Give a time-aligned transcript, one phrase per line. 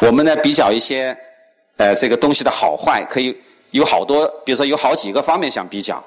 [0.00, 1.16] 我们呢比较一些
[1.76, 3.36] 呃这个东西的好坏，可以
[3.70, 6.02] 有好多，比如说有好几个方面想比较，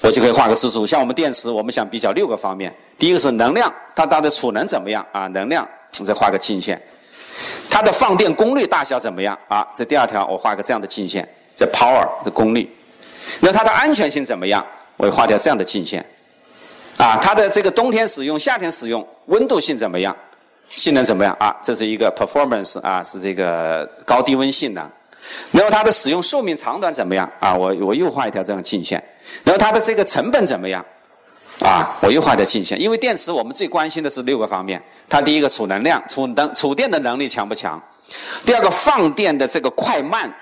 [0.00, 0.86] 我就可以画个支数。
[0.86, 2.74] 像我们电池，我们想比较六个方面。
[2.98, 5.26] 第一个是能量，它它的储能怎么样啊？
[5.28, 6.80] 能量，再画个径线。
[7.68, 9.66] 它的放电功率大小怎么样啊？
[9.74, 12.70] 这第二条我画个这样的径线，这 power 的功率。
[13.40, 14.64] 那它的安全性怎么样？
[14.96, 16.04] 我画条这样的径线。
[16.96, 20.16] 啊，它的这个冬天使用、夏天使用，温度性怎么样？
[20.74, 21.54] 性能怎么样啊？
[21.62, 24.90] 这是一个 performance 啊，是这个高低温性能。
[25.52, 27.54] 然后它的使用寿命长短怎么样啊？
[27.54, 29.02] 我我又画一条这样径线。
[29.42, 30.84] 然后它的这个成本怎么样
[31.60, 31.96] 啊？
[32.02, 32.80] 我又画条径线。
[32.80, 34.82] 因为电池我们最关心的是六个方面。
[35.08, 37.80] 它第一个储能量、储能储电的能力强不强？
[38.44, 40.32] 第二个放电的这个快慢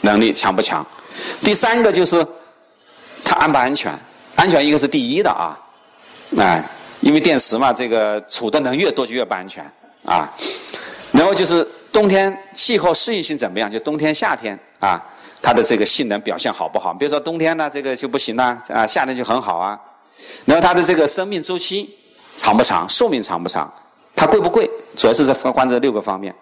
[0.00, 0.84] 能力强不强？
[1.42, 2.26] 第三个就是
[3.24, 3.92] 它安不安全？
[4.36, 5.58] 安全一个是第一的啊，
[6.38, 6.64] 哎，
[7.00, 9.64] 因为电池嘛，这个储的能越多就越不安全
[10.04, 10.30] 啊。
[11.12, 13.70] 然后就是冬天气候适应性怎么样？
[13.70, 15.02] 就冬天夏天啊，
[15.42, 16.94] 它的这个性能表现好不好？
[16.94, 19.78] 比如说冬天呢，这个就不行了啊，夏天就很好啊。
[20.44, 21.88] 然后它的这个生命周期
[22.36, 22.88] 长不长？
[22.88, 23.72] 寿命长不长？
[24.14, 24.70] 它贵不贵？
[24.94, 26.34] 主要是在关这六个方面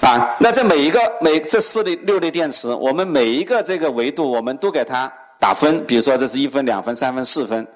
[0.00, 0.34] 啊。
[0.38, 5.12] 那这每一个每这四类六类电池，我们每一个这个维度，我们都给它。
[5.40, 7.66] 打分，比如说这是一分、两分、三分、四分，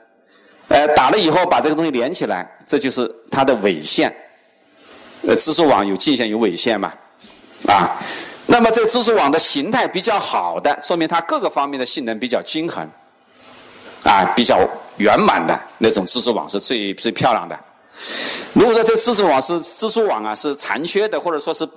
[0.69, 4.15] 呃，打了以后把这个东西连起来，这就是它的纬线。
[5.27, 6.93] 呃，蜘蛛网有近线有纬线嘛，
[7.67, 7.97] 啊，
[8.47, 12.87] 那么这个支数网的形态比较好的，说明它各个方面的性能比较均衡，
[14.05, 14.59] 啊，比较
[14.99, 17.59] 圆满的那种蜘蛛网是最最漂亮的。
[18.53, 21.69] 如果说这个支数网是蜘蛛网啊是残缺的，或者说是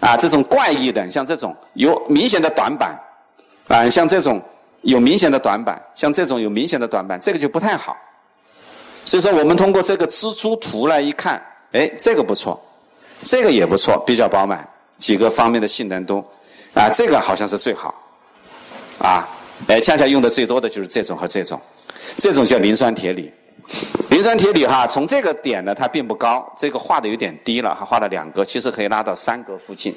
[0.00, 2.98] 啊这种怪异的，像这种有明显的短板，
[3.68, 4.40] 啊，像这种。
[4.86, 7.96] 有明显的短板，像这种有明显的短板，这个就不太好。
[9.04, 11.40] 所以说，我们通过这个蜘蛛图来一看，
[11.72, 12.60] 哎，这个不错，
[13.22, 14.66] 这个也不错，比较饱满，
[14.96, 16.24] 几个方面的性能都，
[16.72, 17.94] 啊，这个好像是最好，
[18.98, 19.28] 啊，
[19.68, 21.60] 哎，恰恰用的最多的就是这种和这种，
[22.18, 23.30] 这种叫磷酸铁锂。
[24.10, 29.94] 磷酸铁锂哈，从这个点呢，它并不高，这个画的有点低了，还画了两格，其实可以拉到三格附近。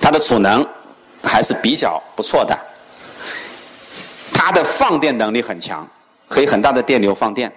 [0.00, 0.66] 它的储能
[1.22, 2.56] 还是比较不错的。
[4.32, 5.88] 它的放电能力很强，
[6.28, 7.50] 可以很大的电流放电。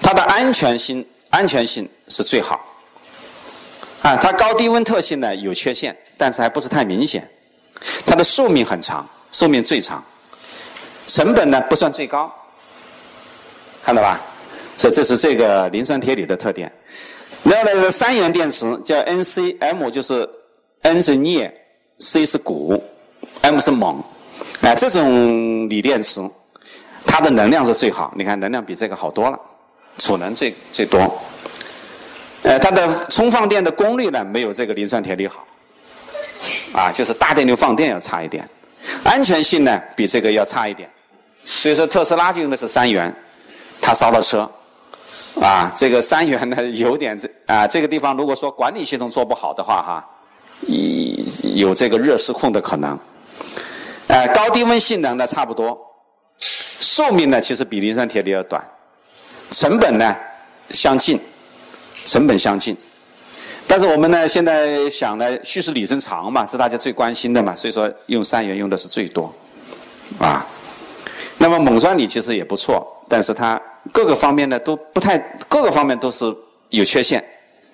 [0.00, 2.60] 它的安全性安全性是最好。
[4.02, 7.28] 啊，它高低温特性呢有缺陷，但是还不是太明显。
[8.04, 10.04] 它的寿命很长，寿命最长。
[11.06, 12.32] 成本呢不算最高，
[13.82, 14.20] 看到吧？
[14.76, 16.72] 这这是这个磷酸铁锂的特点。
[17.44, 20.28] 然后呢，三元电池叫 NCM，就是
[20.82, 21.52] N 是镍
[21.98, 22.80] ，C 是钴
[23.42, 24.02] ，M 是锰。
[24.62, 26.20] 哎，这种锂电池，
[27.04, 28.12] 它的能量是最好。
[28.16, 29.38] 你看，能量比这个好多了，
[29.98, 31.00] 储能最最多。
[32.42, 35.46] 呃，它的充放电的功率呢，没有这个磷酸铁锂好。
[36.72, 38.48] 啊，就是大电流放电要差一点，
[39.04, 40.90] 安全性呢比这个要差一点。
[41.44, 43.14] 所以说，特斯拉就用的是三元，
[43.80, 44.50] 它烧了车。
[45.40, 50.08] 啊，这个三元呢有点这啊，这个地方如果说管理系统做不好的话，哈，
[51.54, 52.98] 有这个热失控的可能。
[54.08, 55.78] 呃，高低温性能呢差不多，
[56.80, 58.62] 寿命呢其实比磷酸铁锂要短，
[59.52, 60.16] 成本呢
[60.70, 61.20] 相近，
[62.06, 62.76] 成本相近，
[63.66, 69.32] 但是我们呢现在想呢蓄时里程长嘛是大家最关心的嘛，所以说用三元用的是最多，
[70.18, 70.44] 啊，
[71.38, 73.60] 那么锰酸锂其实也不错，但是它
[73.92, 75.18] 各个方面呢都不太，
[75.48, 76.24] 各个方面都是
[76.70, 77.22] 有缺陷，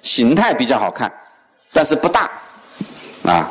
[0.02, 1.12] 形态比较好看，
[1.72, 2.30] 但是不大，
[3.24, 3.48] 啊，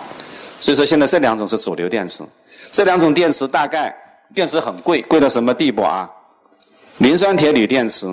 [0.60, 2.24] 所以说现在这两种是主流电池。
[2.70, 3.96] 这两种电池大概
[4.36, 6.10] 电池很贵，贵到什么地步啊？
[7.00, 8.08] 磷酸铁锂电池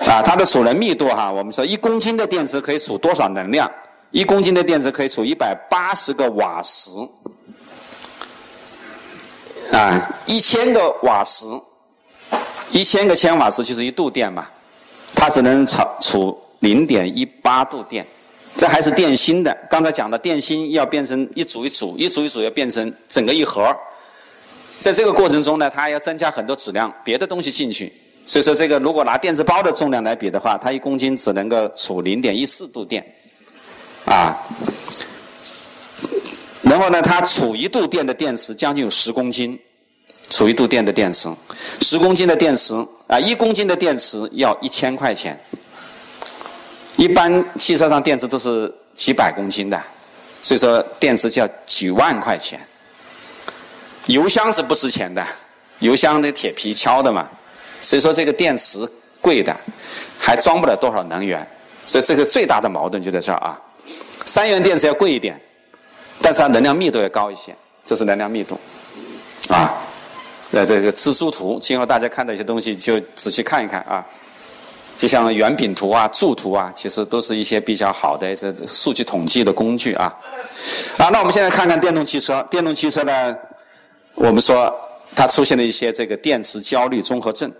[0.00, 3.70] 啊，它的储能密度哈，我们说一公斤的电池可以储多少能量？
[4.10, 6.90] 一公斤的电池可以储一百八十个瓦时
[9.72, 11.46] 啊，一千个瓦时，
[12.70, 14.46] 一千个千瓦时就是一度电嘛，
[15.14, 18.06] 它只能储储零点一八度电。
[18.56, 23.74] 这还是电芯的，刚才讲的电芯要变成一组一组，一组一组要变成整个一盒。
[24.78, 27.92] 在这个过程中呢，它要增加很多质量，别的东西进去。
[28.26, 33.04] 所以说，这个如果拿电池包的重量来比的话，它一公斤只能够储零点一四度电，
[34.06, 34.36] 啊。
[36.62, 39.58] 然后呢，它储一度电的电池将近有十公斤，
[40.30, 41.28] 储一度电的电池，
[41.82, 42.74] 十公斤的电池
[43.06, 45.38] 啊，一公斤的电池要一千块钱。
[46.96, 49.82] 一般汽车上电池都是几百公斤的，
[50.40, 52.58] 所以说电池就要几万块钱。
[54.06, 55.24] 油箱是不值钱的，
[55.78, 57.28] 油箱的铁皮敲的嘛，
[57.80, 58.78] 所以说这个电池
[59.20, 59.54] 贵的，
[60.18, 61.46] 还装不了多少能源，
[61.86, 63.58] 所以这个最大的矛盾就在这儿啊。
[64.26, 65.40] 三元电池要贵一点，
[66.20, 67.54] 但是它能量密度要高一些，
[67.86, 68.58] 这是能量密度，
[69.48, 69.74] 啊，
[70.52, 74.04] 呃，这个蜘蛛图，今后大家看到一些东西就仔细看一看啊，
[74.96, 80.14] 就像圆饼图啊、柱图啊，其实都是一些比较好的这数据统计的工具啊。
[80.96, 83.36] 啊，那我们现在看看电动汽车，电动汽车呢，
[84.14, 84.74] 我们说
[85.14, 87.52] 它出现了一些这个电池焦虑综合症，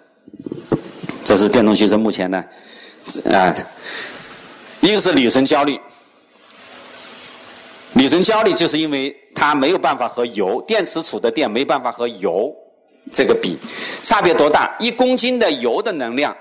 [1.25, 2.45] 这是电动汽车目前呢，
[3.31, 3.55] 啊，
[4.81, 5.79] 一个是里程焦虑。
[7.95, 12.53] 里程焦虑就是因为它没有办法和油电池储的电没办法和油
[13.13, 13.57] 这个比，
[14.03, 14.75] 差别多大？
[14.81, 16.37] 一公斤的油的能量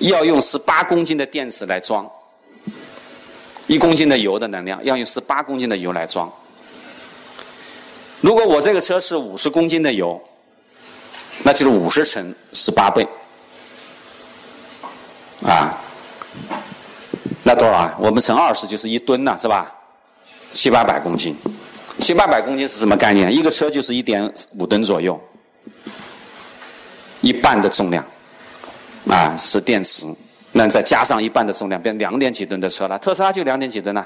[0.00, 2.10] 要用十八公斤的电池来装，
[3.66, 6.30] 一公斤的油的能量要用十八公斤的油来装。
[8.20, 10.20] 如果我这个车是五十公斤的油，
[11.44, 13.06] 那就是五十乘十八倍，
[15.44, 15.78] 啊，
[17.44, 17.96] 那多少啊？
[17.98, 19.72] 我们乘二十就是一吨了，是吧？
[20.50, 21.36] 七八百公斤，
[21.98, 23.32] 七八百公斤是什么概念？
[23.32, 25.20] 一个车就是一点五吨左右，
[27.20, 28.04] 一半的重量，
[29.08, 30.06] 啊，是电池，
[30.50, 32.98] 那再加上一半的重量，变两点几吨的车了。
[32.98, 34.04] 特斯拉就两点几吨呢，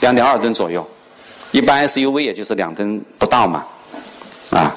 [0.00, 0.86] 两点二吨左右，
[1.52, 3.64] 一般 SUV 也就是两吨不到嘛，
[4.50, 4.74] 啊，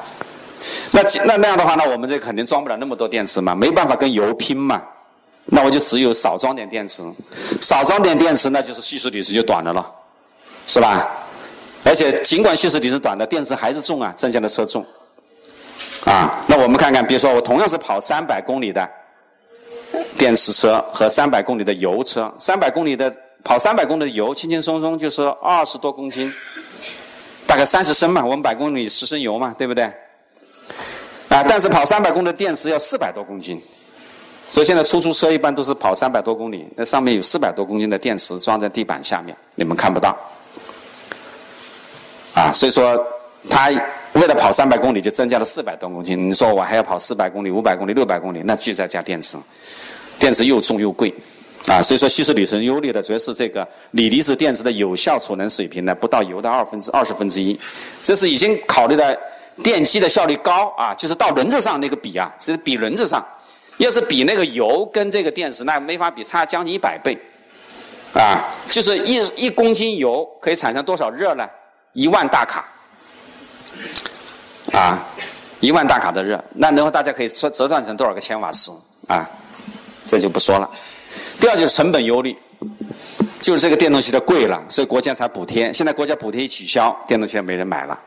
[0.91, 4.81] 那那那样的话，那我们这肯定装不了那么多电池嘛，没办法跟油拼嘛，
[5.45, 7.03] 那我就只有少装点电池，
[7.59, 9.91] 少装点电池，那就是蓄时里程就短了了。
[10.67, 11.07] 是吧？
[11.83, 14.83] 而且尽管蓄时里程短的电池还是重啊，增加的车重。
[16.05, 18.89] 啊，那我们看看，比如说我同样是跑三百公里的
[20.17, 26.33] 电池车和三百公里的油车，三百公里的跑三百公里的油轻轻松松就是二十多公斤，
[27.47, 29.85] 大概三十升嘛，我们百公里十升油嘛，对不对？
[31.29, 33.61] 啊，但是跑三百公里的电池要四百多公斤，
[34.49, 40.17] 所以现在出租车一般都是跑三百多公里，那上面有四百多公斤的电池装在地板下面，你们看不到。
[42.33, 43.01] 啊，所以说，
[43.49, 43.69] 他
[44.13, 46.29] 为了跑三百公里就增加了四百多公斤。
[46.29, 49.37] 你说我还要跑四百公里、五百公里、六百公里，那就在加电池，
[50.19, 51.13] 电池又重又贵，
[51.67, 57.59] 啊，所以说稀释里程优劣的主要是这个锂离子电池的有效储能水平呢不到油的二分之二十分之一，
[58.03, 59.17] 这是已经考虑的
[59.63, 63.25] 电机的效率高啊，就是到轮子上那个比啊，是比轮子上，
[63.77, 67.17] 要是比那个油跟这个电池那没法比，差将近一百倍，
[68.13, 71.49] 啊，就是一一公斤油可以产生多少热呢？
[71.93, 72.63] 一万大卡，
[74.71, 75.03] 啊，
[75.61, 78.69] 一万大卡的热，那然后大家可以说折算成多少个千瓦时
[79.07, 79.27] 啊？
[80.05, 80.69] 这就不说了。
[81.39, 82.35] 第二就是成本忧虑，
[83.41, 85.71] 就是这个电动汽车贵了，所以国家才补贴。
[85.73, 87.99] 现在国家补贴一取消，电动汽车没人买了，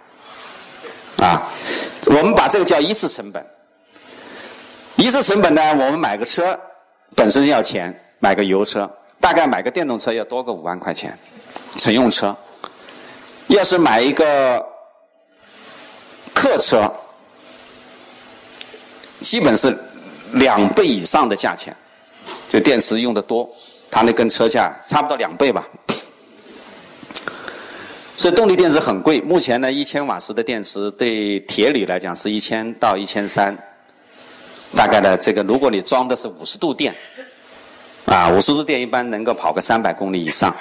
[1.18, 1.42] 啊，
[2.06, 3.44] 我们把这个叫一次成本。
[4.96, 6.58] 一次成本呢，我们买个车
[7.14, 8.90] 本身要钱，买个油车，
[9.20, 11.16] 大概买个电动车要多个五万块钱，
[11.76, 12.36] 乘用车。
[13.46, 14.62] 要是买一个
[16.34, 16.92] 客车，
[19.20, 19.78] 基本是
[20.32, 21.74] 两倍以上的价钱，
[22.48, 23.48] 就电池用的多，
[23.90, 25.66] 它那跟车价差不多两倍吧。
[28.16, 33.56] 所以动力电池很贵，目前呢，一千瓦时的电池对铁铝来讲是一千到一千三，
[34.74, 36.92] 大概呢，这个如果你装的是五十度电，
[38.06, 40.52] 啊，五十度电一般能够跑个三百公里以上，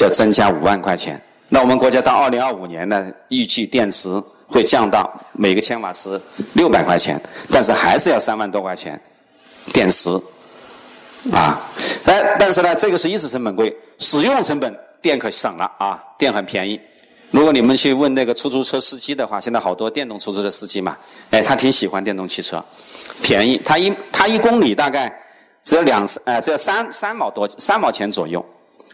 [0.00, 1.22] 要增加五万块钱。
[1.48, 4.10] 那我们国家到二零二五年呢，预计电池
[4.48, 6.20] 会降到每个千瓦时
[6.54, 9.00] 六百块钱，但是还是要三万多块钱
[9.72, 10.10] 电池
[11.32, 11.60] 啊。
[12.04, 16.80] 但但是呢，这个是一次成本贵，使用成本电可省了啊，电很便宜。
[17.30, 20.96] 如果你们去问那个出租车司机的话，现在好多电动出租车司机嘛，
[21.30, 22.64] 哎，他挺喜欢电动汽车，
[23.22, 25.12] 便宜，他一他一公里大概
[25.62, 28.44] 只要两呃只要三三毛多三毛钱左右，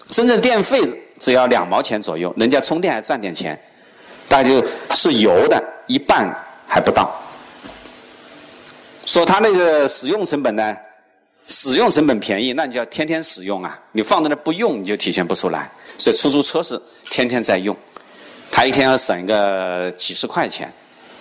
[0.08, 0.80] 真正电费。
[1.18, 3.56] 只要两毛钱左右，人家充电还赚点钱，
[4.26, 4.60] 大概就
[4.90, 6.28] 是油的一半
[6.66, 7.14] 还不到。
[9.06, 10.76] 说他那个使用成本呢，
[11.46, 13.78] 使用成本便宜，那你就要天天使用啊。
[13.92, 15.70] 你放在那不用，你就体现不出来。
[15.98, 17.76] 所以出租车是天天在用，
[18.50, 20.72] 他一天要省个几十块钱，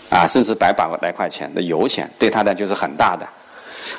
[0.10, 3.28] 啊，甚至百把来块钱的油钱，对他的就是很大的。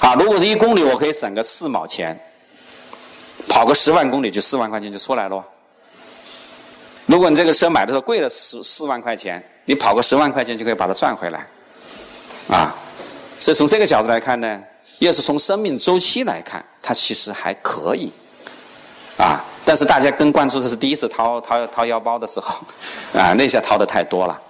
[0.00, 2.18] 啊，如果是一公里，我可以省个四毛钱，
[3.48, 5.44] 跑个十万公里就四万块钱就出来了。
[7.06, 11.46] 如果你这个车买的时候贵了四四万块钱，你跑个十万块钱就可以把它赚回来，
[12.48, 12.74] 啊，
[13.38, 14.62] 所以从这个角度来看呢，
[15.06, 18.12] 要是从生命周期来看，它其实还可以，
[19.18, 22.54] 啊，但是大家更关注的是第一次掏掏掏腰包的时候，
[23.12, 24.40] 啊，那下掏的太多了。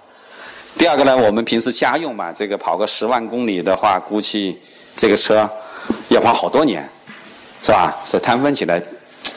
[0.77, 4.59] 第二个呢，我们平时家用嘛，这个跑个十万公里的话，估计
[4.95, 5.49] 这个车
[6.09, 6.87] 要跑好多年，
[7.63, 7.95] 是吧？
[8.03, 8.81] 所以摊分起来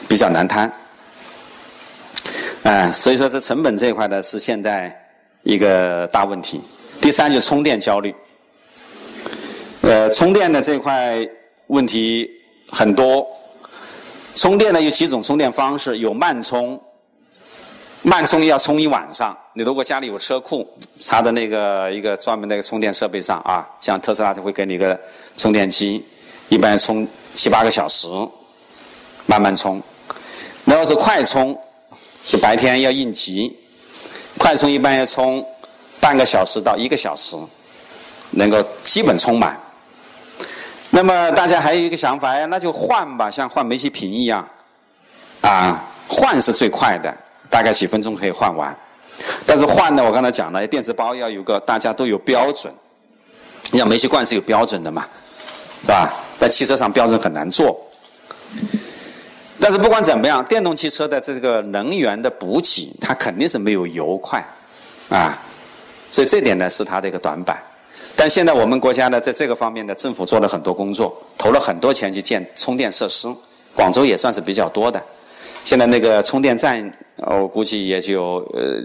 [0.07, 0.71] 比较难摊。
[2.63, 4.95] 哎，所以说这成本这一块呢是现在
[5.43, 6.61] 一个大问题。
[7.01, 8.13] 第三就是充电焦虑。
[9.87, 11.25] 呃，充电的这块
[11.67, 12.29] 问题
[12.69, 13.25] 很多。
[14.35, 16.77] 充电呢有几种充电方式，有慢充。
[18.01, 19.35] 慢充要充一晚上。
[19.53, 20.67] 你如果家里有车库，
[20.97, 24.99] 插在那个一个专门的一个充电设备上啊，像特斯拉就会给你一个
[25.37, 26.03] 充电机，
[26.49, 28.09] 一般充七八个小时，
[29.25, 29.81] 慢慢充。
[30.65, 31.57] 那要是快充，
[32.25, 33.57] 就白天要应急，
[34.37, 35.45] 快充一般要充
[36.01, 37.37] 半个小时到一个小时，
[38.31, 39.57] 能够基本充满。
[40.97, 44.43] 那么大家还有一个想法，哎，那就换吧，像换煤气瓶一样，
[45.41, 47.15] 啊，换是最快的。
[47.51, 48.75] 大概几分钟可以换完，
[49.45, 50.03] 但是换呢？
[50.03, 52.73] 我刚才讲了，电池包要有个大家都有标准，
[53.69, 55.05] 你像煤气罐是有标准的嘛，
[55.83, 56.11] 是吧？
[56.39, 57.79] 在汽车上标准很难做。
[59.59, 64.43] 但是不管怎么样，电动汽车的这个能源的补给，它肯定是没有油快，
[65.09, 65.37] 啊，
[66.09, 67.61] 所以这点呢是它的一个短板。
[68.17, 73.33] 但现在我们国家呢，在这个方面呢，政府做了很多工作，投了很多钱去建充电设施，
[73.73, 75.01] 广州也算是比较多的。
[75.63, 76.91] 现在那个充电站。
[77.19, 78.79] 我估计也就呃，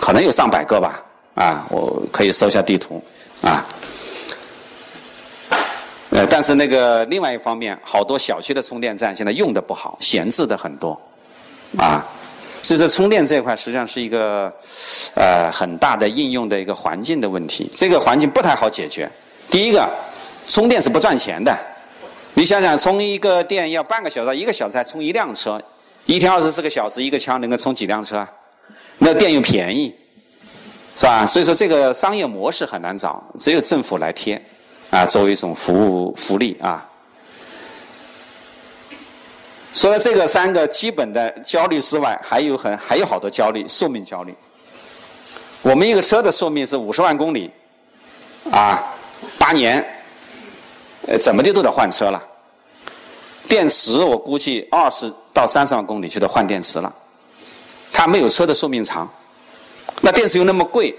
[0.00, 1.00] 可能有上百个吧，
[1.36, 3.00] 啊，我可以搜一下地图，
[3.40, 3.64] 啊，
[6.10, 11.00] 呃，但是那个另外一方面，好多小区的充电站现在用的不好，闲置的很多，
[11.78, 12.04] 啊，
[12.66, 14.52] 所以说充电这一块实际上是一个
[15.14, 19.08] 呃很大的应用的一个环境的问题，这个环境不太好解决。
[19.48, 19.88] 第一个，
[20.48, 21.56] 充电是不赚钱的，
[22.34, 25.62] 你想想，充一个电要半个小时、一个小时才充一辆车。
[26.06, 28.26] 一天二十四个小时，一个枪能够充几辆车？
[28.98, 29.94] 那电又便宜，
[30.96, 31.24] 是吧？
[31.24, 34.42] 所以说这个商业模式很难找，只有政府来贴，
[34.90, 36.84] 啊，作为一种服务福利啊。
[39.78, 44.34] 除了这个三个基本的焦虑之外，还有很还有好多焦虑，寿命焦虑。
[45.60, 47.50] 我们一个车的寿命是五十万公里，
[48.50, 48.82] 啊，
[49.38, 49.84] 八年，
[51.06, 52.22] 呃，怎么的都得换车了。
[53.46, 56.90] 电池我估计二十到三十万公里就得换电池了，
[57.92, 59.06] 它没有车的寿命长，
[60.00, 60.96] 那电池又那么贵，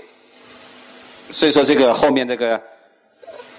[1.32, 2.62] 所以说这个后面这个，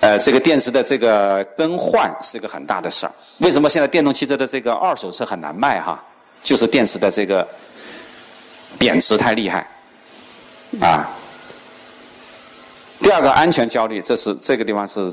[0.00, 3.12] 呃，这个电池的这个更换是一个很大的事儿。
[3.38, 6.02] 为什么现在电动汽车的这个二手车很难卖哈？
[6.42, 7.46] 就是电池的这个
[8.78, 9.66] 贬值太厉害，
[10.80, 11.08] 啊。
[13.00, 15.10] 第二个安全焦虑，这是这个地方是。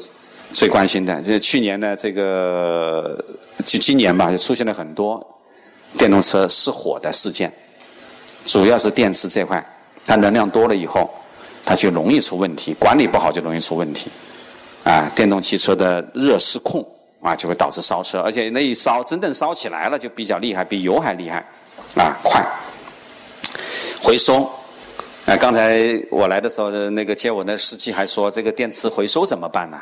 [0.51, 3.21] 最关心的，就是去年呢，这个
[3.65, 5.19] 就今年吧，就出现了很多
[5.97, 7.51] 电动车失火的事件，
[8.45, 9.61] 主要是电池这块，
[10.05, 11.09] 它能量多了以后，
[11.65, 14.09] 它就容易出问题，管理不好就容易出问题，
[14.85, 16.85] 啊，电动汽车的热失控
[17.21, 21.43] 啊，就会导致烧车，而且那一烧，真正烧起来了就比较厉害，比油还厉害，
[21.97, 22.45] 啊，快，
[23.99, 24.43] 回收，
[25.25, 29.81] 啊，刚才我来的时候，那个接我那司机还说，这个电池回收怎么办呢？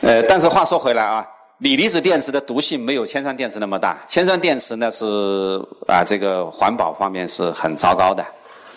[0.00, 1.26] 呃，但是话说回来啊，
[1.58, 3.98] 锂离子电池的毒性没有铅酸电池那么大。
[4.06, 8.24] 铅酸电池呢是啊，这个环保方面是很糟糕的，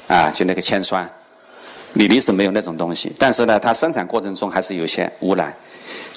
[0.08, 1.10] 啊，就那个铅酸，
[1.94, 3.12] 锂离子没有那种东西。
[3.18, 5.56] 但是呢，它生产过程中还是有些污染。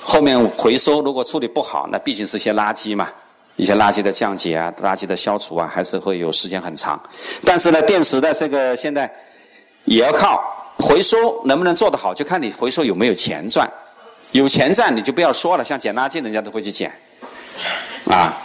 [0.00, 3.08] 后面回收如果处理不好，那毕竟是些垃圾嘛，
[3.56, 7.00] 一些垃圾的降解啊，垃圾的消除啊，还是会有时间很长。
[7.44, 9.10] 但是呢，电池的这个现在
[9.84, 10.42] 也要靠
[10.78, 13.70] 回收能不能做得好，就看你回收有没有钱赚。
[14.32, 16.90] 有钱赚你就不要说了，像捡垃圾人家都会去捡，
[18.06, 18.38] 啊！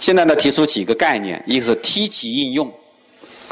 [0.00, 2.72] 现在呢提出几个概念，一个是梯级应用，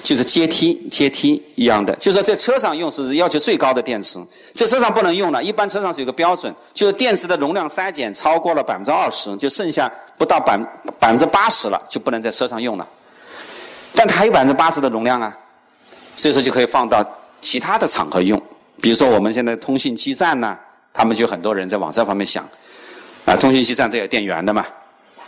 [0.03, 4.19] 就是阶梯阶梯一样的，就是在车上用是要求最高的电池，
[4.55, 5.43] 在车上不能用了。
[5.43, 10.59] 一般车上是有个标准，就是电池的容量衰减超过了百分之二十，就剩下不到百
[10.99, 12.87] 百分之八十了，就不能在车上用了。
[13.95, 15.37] 但它还有百分之八十的容量啊，
[16.17, 17.05] 所以说就可以放到
[17.41, 18.41] 其他的场合用，
[18.81, 20.59] 比如说我们现在通信基站呢。
[20.95, 22.47] 他们就很多人在往这方面想，
[23.25, 24.67] 啊，通信基站这有电源的嘛，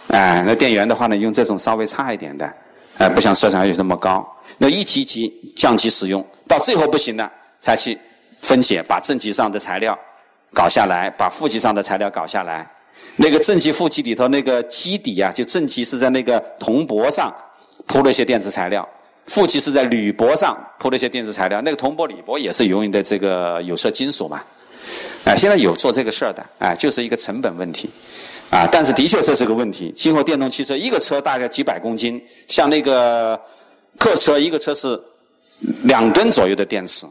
[0.09, 2.53] 哎，那电源的话呢，用这种稍微差一点的，
[2.99, 4.25] 哎，不像摄像有这么高，
[4.59, 7.99] 那一级级降级使用，到最后不行了，才去
[8.41, 9.99] 分解，把正极上的材料
[10.53, 12.69] 搞下来，把负极上的材料搞下来。
[13.17, 17.35] 那个正极、负极里头那个基底啊，就正极是在那个铜箔上
[17.87, 18.89] 铺了一些电子材料，
[19.27, 21.61] 负极是在铝箔上铺了一些电子材料。
[21.61, 24.43] 那个铜箔、铝箔也是用的这个有色金属嘛。
[25.25, 27.89] 啊，现在有做这个事儿的，啊，就是一个成本问题，
[28.55, 29.93] 啊，但是的确这是个问题。
[29.97, 33.39] 今后电动汽车一个车大概几百公斤，像那个
[33.99, 35.01] 客车一个车是
[35.83, 37.05] 两吨左右的电池，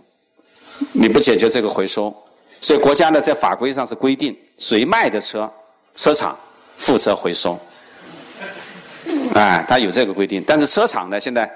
[0.93, 2.15] 你不解决这个回收，
[2.61, 5.51] 所以国家呢在法规上是规定，谁卖的车，
[5.93, 6.37] 车厂
[6.77, 7.59] 负责回收，
[9.33, 11.51] 啊，它有这个规定，但是车厂呢现在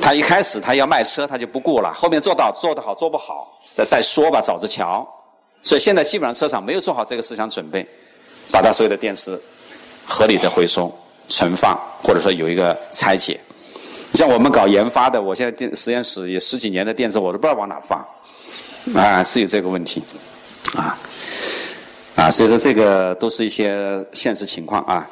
[0.00, 5.04] 他一开始他要卖车，他就不顾了，后面做到做得好做不好，再再说吧，找着瞧。
[5.62, 7.84] 所以现在基本上车厂没有做好这个思想准备，
[8.50, 9.38] 把它所有的电池
[10.04, 10.92] 合理的回收、
[11.28, 13.40] 存放，或者说有一个拆解。
[14.14, 18.04] 像我们搞研发的，我现在电实验室也十几年的电池，我都不知道往哪放，
[18.94, 20.02] 啊，是有这个问题，
[20.74, 20.98] 啊，
[22.16, 25.08] 啊，所以说这个都是一些现实情况啊。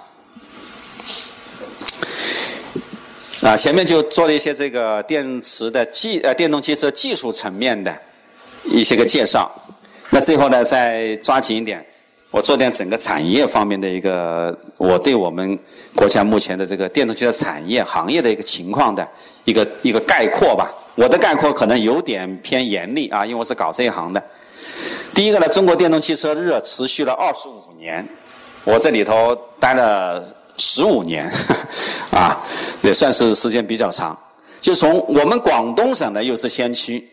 [3.41, 7.97] 啊，前面就做了一些这个电池的技呃电动汽车技术层面的
[8.65, 9.49] 一些个介绍。
[10.11, 11.87] 那最后呢，再抓紧一点，
[12.31, 15.59] 我做点整个产业方面的一个我对我们
[15.95, 19.07] 国家目前的这个电动汽车产业行业的一个情况的
[19.45, 20.71] 一个一个概括吧。
[20.95, 24.23] 我的概括可能有点偏严厉啊，因为我是搞这一行的。
[25.15, 28.07] 第一个呢，中国电动汽车热持续了二十五年，
[28.65, 30.35] 我这里头待了。
[30.61, 31.33] 十五年，
[32.11, 32.37] 啊，
[32.83, 34.19] 也算是时间比较长。
[34.61, 37.09] 就从我们广东省呢，又是先驱。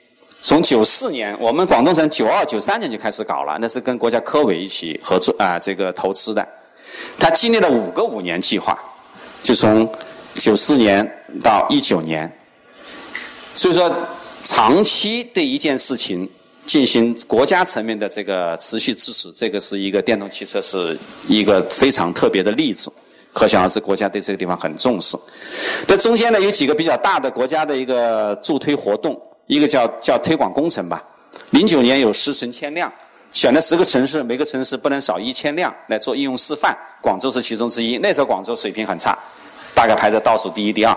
[0.45, 6.47] 从九四年，我们广东省九二、九三年就开始搞了，那是跟国家科委一起合作啊，这个投资的。
[7.17, 8.77] 它经历了五个五年计划，
[9.41, 9.91] 就从
[10.35, 11.03] 九四年
[11.41, 12.31] 到一九年。
[13.55, 13.91] 所以说，
[14.43, 16.29] 长期对一件事情
[16.67, 20.95] 进行国家层面的这个持续支持，这个是一个电动汽车是
[21.27, 22.93] 一个非常特别的例子。
[23.33, 25.17] 可想而知，国家对这个地方很重视。
[25.87, 31.03] 那中间呢，有几个比较大的国家的一个助推活动，一个叫叫推广工程吧。
[31.51, 32.91] 零九年有十城千辆，
[33.31, 36.77] 选了十个城市，每个城市不能少一千辆来做应用示范。
[37.01, 37.97] 广州是其中之一。
[37.97, 39.17] 那时候广州水平很差，
[39.73, 40.91] 大概排在倒数第一、第二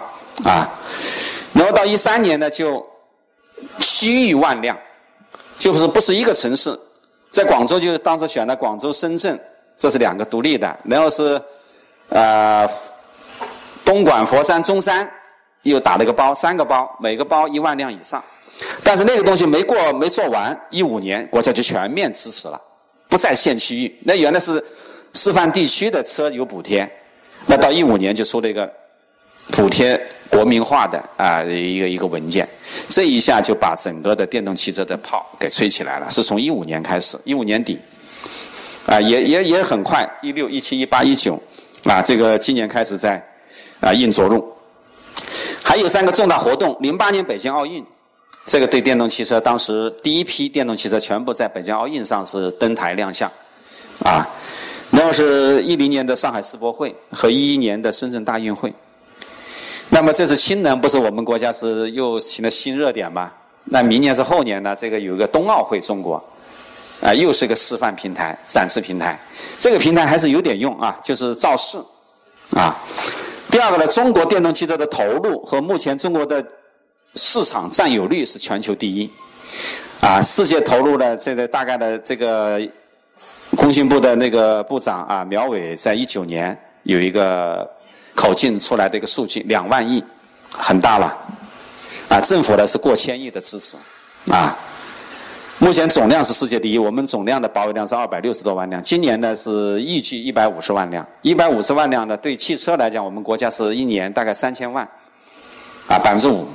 [0.45, 0.69] 啊。
[1.53, 2.85] 然后到一三年呢，就
[3.81, 4.77] 区域万辆，
[5.59, 6.79] 就是不是一个城市，
[7.31, 9.39] 在广州就当时选了广州、深圳，
[9.77, 11.41] 这是两个独立的，然后是。
[12.11, 12.67] 呃，
[13.85, 15.07] 东莞、佛山、中山
[15.65, 18.25] 又打了个包，三个包，每个包一万辆以上。
[18.83, 22.61] 但是那个东西没过、没做完，一五年国家就全面支持了，
[23.09, 23.99] 不再限区域。
[24.05, 24.63] 那原来是
[25.15, 26.91] 示范地区的车有补贴，
[27.47, 28.71] 那到一五年就出了一个
[29.53, 32.49] 补贴国民化的啊一个一个文件，
[32.89, 36.11] 这一下就把整个的电动汽车的炮给吹起来了。
[36.11, 37.79] 是从一五年开始，一五年底
[38.87, 41.41] 啊，也也也很快，一六、一七、一八、一九。
[41.85, 43.25] 啊，这个今年开始在
[43.81, 44.45] 啊硬着陆，
[45.63, 46.77] 还有三个重大活动。
[46.81, 47.83] 零八年北京奥运，
[48.49, 53.31] 这个对电动汽车，当时第一批电动汽车全部在北京奥运上是登台亮相，
[54.03, 54.27] 啊，
[54.91, 58.73] 然后是一零年的上海世博会和一一年的深圳大运会。
[59.91, 63.31] 那么这次氢能不是我们国家是又起了新热点吗？
[63.65, 64.75] 那明年是后年呢？
[64.75, 66.23] 这个有一个冬奥会中国。
[67.01, 69.17] 啊，又是个示范平台、展示平台，
[69.61, 71.79] 这个平台还是有点用啊，就是造势
[72.57, 72.77] 啊。
[73.53, 76.45] 第二个呢，中国电动汽车的投入和目前中国的
[77.15, 79.11] 市场占有率是全球第一
[80.01, 80.21] 啊。
[80.23, 82.61] 世界投入的这个大概的这个
[83.57, 87.69] 工信部的那个部长啊，苗伟在一九年有一个
[88.15, 90.03] 口径出来的一个数据，两万亿，
[90.51, 91.17] 很大了
[92.09, 92.21] 啊。
[92.21, 93.77] 政府呢是过千亿的支持
[94.31, 94.57] 啊。
[95.61, 101.05] 目前总量是世界第一，我们总量的保有量是二百六十多万辆，今年呢是预计一百五十万辆。
[101.23, 104.85] 一百五十万辆呢，对汽车来讲，我们国家是一年大概三千万，
[105.89, 106.47] 啊，百分之五，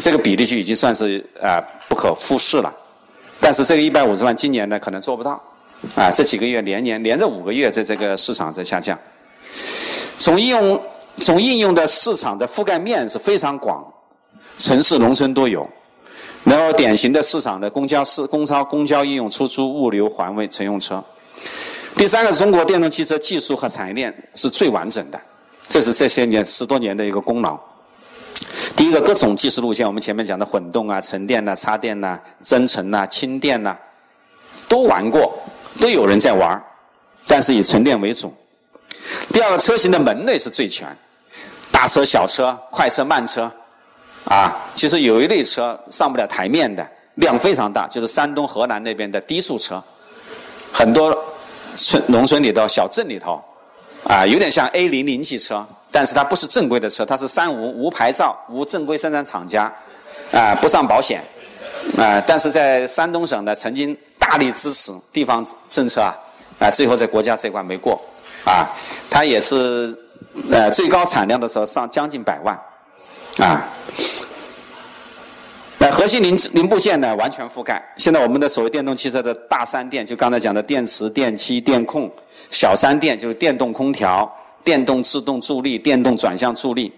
[0.00, 2.72] 这个比例就已经算是啊不可忽视了。
[3.40, 5.32] 但是这个一百五十万今年呢可能做不到，
[5.94, 8.98] 啊，这几个月连年连着五个月在这个市场在下降。
[10.16, 10.82] 从应用
[11.16, 13.84] 从应用的市场的覆盖面是非常广，
[14.58, 15.68] 城市农村都有。
[16.44, 21.02] 然后，典型的市场的公交、市公超、公交应用、出租、物流、环卫、乘用车。
[21.94, 25.20] 第三个，中国电动汽车技术和产业链是最完整的，
[25.68, 27.56] 这是这些年十多年的一个功劳。
[28.76, 33.76] 第一个，各种技术路线，我们前面讲的混动啊、纯电呐、插电呐、增程呐、轻电呐，
[34.68, 35.32] 都玩过，
[35.80, 36.60] 都有人在玩，
[37.26, 38.34] 但是以纯电为主。
[39.32, 40.88] 第二个，车型的门类是最全，
[41.70, 43.50] 大车、小车、快车、慢车。
[44.24, 49.82] 啊，其实有一类车上不了台面的，量非常大，就是山东、河南那边的低速车，
[50.72, 51.12] 很多
[51.74, 53.42] 村农村里头、小镇里头，
[54.04, 59.72] 啊，有点像 A 零零级车，但是它不是正规的车，它是三无：无牌照、无正规生产厂家，
[60.32, 61.22] 啊，不上保险，
[61.96, 66.16] 啊，但是在山东省呢，曾经大力支持地方政策啊，
[66.58, 68.00] 啊，最后在国家这关没过，
[68.44, 68.66] 啊，
[69.10, 69.96] 它也是
[70.50, 72.58] 呃最高产量的时候上将近百万。
[73.38, 73.66] 啊，
[75.78, 77.82] 那核心零零部件呢完全覆盖。
[77.96, 82.06] 现在我们的所谓电动汽车的大三电，就刚才讲的电池、电机、电控；
[82.50, 84.30] 小三电就是电动空调、
[84.64, 86.92] 电动制动助力、电动转向助力，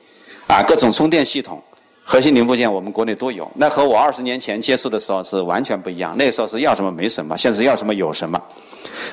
[0.46, 1.62] 啊，各种充电系统，
[2.02, 3.50] 核心零部件我们国内都有。
[3.54, 6.14] 那和我二十年前接触的时候是完全不一样。
[6.16, 8.40] 那时候是要什么没什么，现在是要什么有什么。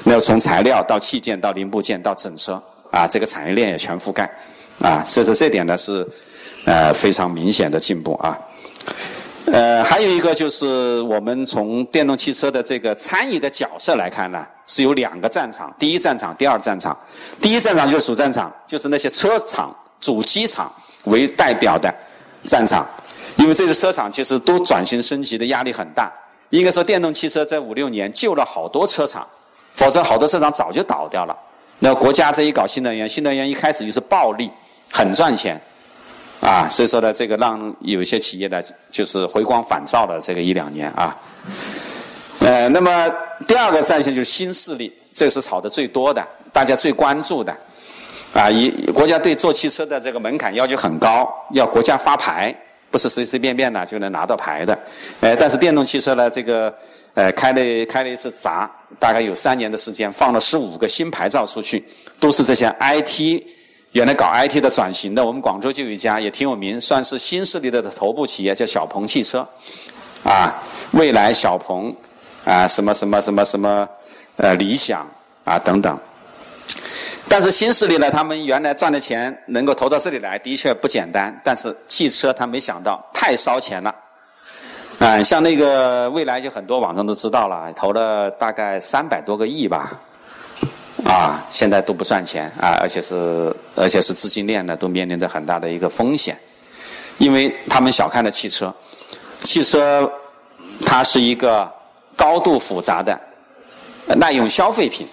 [0.04, 2.62] 那从材料到器件到零部件到整车
[2.92, 4.30] 啊，这个产业链也全覆盖
[4.80, 5.04] 啊。
[5.06, 6.08] 所以说这点呢是
[6.66, 8.38] 呃非常明显的进步啊。
[9.52, 16.98] 呃，还有一个就是我们从电动汽车的这个参与的角色来看呢，是有两个战场：第一战场，第二战场。
[17.42, 20.72] 第一战场就是主战场，就是那些车厂、主机厂
[21.06, 21.94] 为代表的
[22.44, 22.88] 战场，
[23.36, 26.10] 因为这些车厂其实都转型升级的压力很大。
[26.50, 29.28] 应该说，电动汽车在五六年救了好多车厂，
[29.74, 31.38] 否则好多车厂早就倒掉了。
[31.80, 34.50] 那国家这一搞新能源，新能源一开始就是暴利，
[34.90, 35.62] 很赚钱。
[36.42, 41.16] 啊，所以说呢，这个让有些企业呢，就是回光返照了这个一两年啊。
[42.40, 43.08] 呃，那么
[43.48, 47.56] 第二个战线就是新势力，这是炒的最多的，大家最关注的。
[48.34, 52.56] 啊，一国家对做汽车的这个门槛要求很高，要国家发牌，
[52.90, 54.76] 不是随随便便的就能拿到牌的。
[55.20, 56.74] 呃，但是电动汽车呢，这个
[57.14, 61.86] 呃开了开了一次闸，大概有三年的时间，放了十五个新牌照出去，
[62.20, 63.44] 都是这些 IT。
[63.94, 69.46] 原来搞 IT 的转型的，我们广州就有一家也挺有名，算是新势力的头部企业，叫小鹏汽车，
[70.24, 70.54] 啊，
[70.92, 71.94] 未来、小鹏，
[72.46, 73.90] 啊，什么什么什么什么，
[74.38, 75.06] 呃，理想
[75.44, 76.00] 啊等等。
[77.28, 81.38] 但是新势力呢，他们原来赚的钱能够投到这里来，的确不简单。
[81.44, 83.94] 但是汽车他没想到太烧钱了，
[85.00, 89.92] 啊，像那个未来就很多网上都知道了，投了大概三百多个亿吧。
[91.04, 96.38] 啊，现在都不赚钱啊，而且是而且是资金链呢，都面临着很大的一个风险，
[97.18, 98.74] 因为他们小看了汽车，
[99.40, 100.10] 汽车
[100.86, 101.70] 它是一个
[102.16, 103.20] 高度复杂的
[104.16, 105.08] 耐用消费品，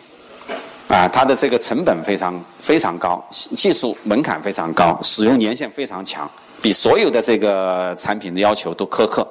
[0.89, 9.27] 啊，它的这个成本非常非常高，技术门槛非常高，使用年限非常强，比所有的这个产品的要求都苛刻。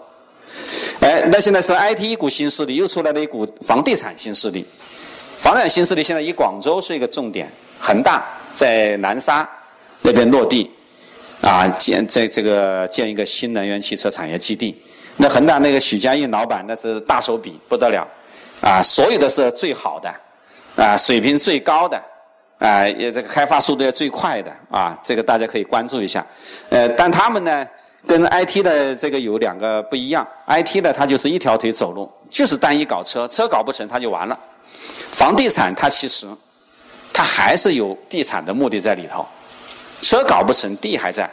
[1.01, 4.65] 哎，那现在是 IT 一股新势力，又出来了一股房地产新势力。
[5.39, 9.47] 房产新势力现在以广州是一个重点，恒大在南沙
[10.01, 10.69] 那边落地，
[11.41, 14.75] 啊建在这个建一个新能源汽车产业基地。
[15.15, 18.07] 那恒大那个许家印老板那是大手笔不得了，
[18.61, 20.13] 啊所有的是最好的，
[20.75, 22.01] 啊水平最高的，
[22.59, 26.25] 啊也这个开发速度也最快的，啊这个大家可以关注一下。
[26.69, 27.65] 呃，但他们呢
[28.05, 34.37] 跟 IT 的这个有两个不一样，IT 的它就是一条腿走路，就是单一搞车，车搞不成它就完了。
[35.11, 36.27] 房地产它其实，
[37.13, 39.25] 它还是有地产的目的在里头，
[40.01, 41.23] 车搞不成，地还在，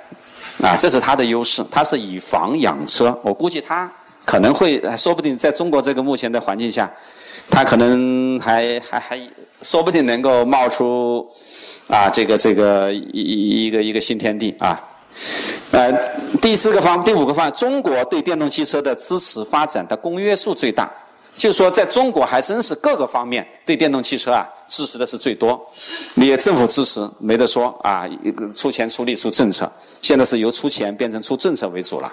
[0.62, 1.64] 啊，这是它的优势。
[1.70, 3.90] 它是以房养车，我估计它
[4.24, 6.90] 可能会，说不定在中国这个目前的环境下，
[7.50, 9.20] 它可能还还还，
[9.60, 11.28] 说不定能够冒出
[11.88, 14.82] 啊，这个这个一一个一个新天地啊。
[15.70, 15.92] 呃，
[16.40, 20.90] 第四个方，第五个方，中国对电动汽车的支持发展的公约数最大。
[21.36, 25.60] 就说在中国还真是各个方面对电动汽车啊支持的是最多，
[26.14, 28.08] 你政府支持没得说啊，
[28.54, 29.70] 出钱出力出政策，
[30.00, 32.12] 现在是由出钱变成出政策为主了，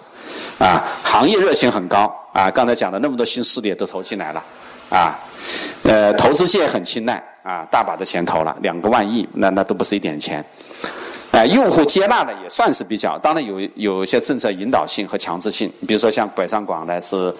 [0.60, 2.13] 啊，行业热情很高。
[2.34, 4.43] 啊，刚才讲的那么多新势力都投进来了，
[4.89, 5.19] 啊，
[5.84, 7.21] 呃，投资界很青睐。
[7.43, 8.55] 啊，大把的钱投了。
[8.62, 10.45] 两个万亿，那那都不是一点钱，
[11.31, 17.34] 哎，用户接纳的也算是比较，当然有有一些政策引导性和强制性，比如说像北上广呢是。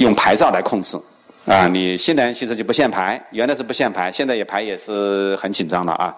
[0.00, 0.98] 用牌照来控制，
[1.46, 6.16] 啊，你新能源汽车就不限牌，原来是不限牌，现在也牌也是很紧张了啊，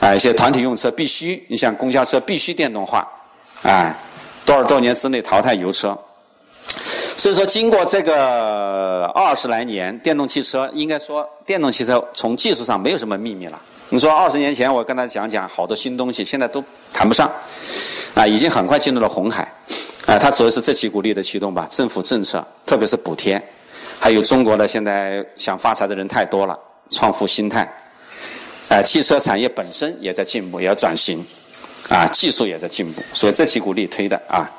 [0.00, 3.06] 啊，一些团体用车必须，你像公交车必须电动化，
[3.62, 3.94] 啊，
[4.46, 5.96] 多少多年之内淘汰油车，
[7.18, 13.60] 所以说经过这个二十来年，电动汽车应该说电动汽车从技术上没有什么秘密了。
[13.90, 17.30] 你说二十年前我跟他讲讲好多新东西，现在都谈不上，
[18.14, 19.46] 啊，已经很快进入了红海。
[20.04, 23.40] 啊，它主要是这几股力的驱动吧，政府政策，特别是补贴，
[24.00, 26.58] 还有中国的现在想发财的人太多了，
[26.90, 27.72] 创富心态，
[28.68, 31.24] 啊，汽车产业本身也在进步，也要转型，
[31.88, 34.50] 啊，技术也在进步，所以这几股力推的啊。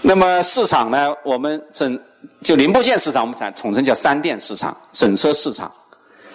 [0.00, 2.00] 那么市场呢，我们整
[2.40, 5.70] 就零部件市场，我们统统称叫三电市场，整车市场，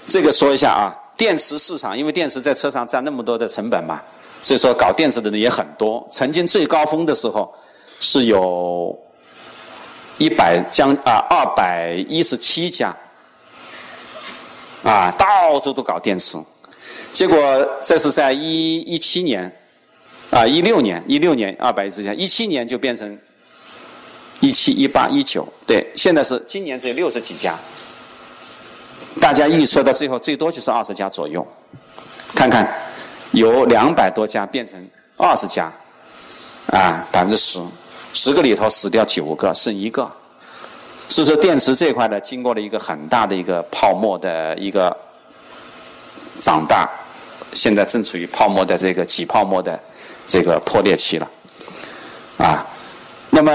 [0.07, 3.99] 这个说一下啊，电池市场，因为电池在车上占那么多的成本嘛，
[4.43, 7.51] 所以说搞电池的人也很多，曾经最高峰的时候。
[8.03, 8.93] 是有
[10.17, 12.93] 一百将啊二百一十七家
[14.83, 16.37] 啊，到处都搞电池，
[17.13, 17.37] 结果
[17.81, 19.49] 这是在一一七年
[20.29, 23.17] 啊一六年一六年二百一十家，一七年就变成
[24.41, 27.57] 一七一八一九，对，现在是今年只有六十几家，
[29.21, 31.47] 大家预测到最后最多就是二十家左右，
[32.35, 32.69] 看看
[33.31, 34.85] 由两百多家变成
[35.15, 35.71] 二十家。
[36.67, 37.59] 啊，百分之十，
[38.13, 40.09] 十个里头死掉九个，剩一个。
[41.09, 44.95] 所以说，电池这块呢，经过了一个很大的一个泡沫的一个
[46.39, 46.89] 长大，
[47.51, 49.79] 现在正处于泡沫的这个挤泡沫的
[50.25, 51.29] 这个破裂期了，
[52.37, 52.65] 啊，
[53.29, 53.51] 那么